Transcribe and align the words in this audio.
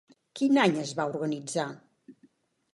Quin 0.39 0.57
any 0.61 0.73
es 0.85 0.95
va 1.01 1.07
organitzar? 1.11 1.69